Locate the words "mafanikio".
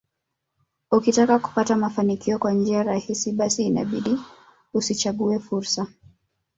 1.75-2.39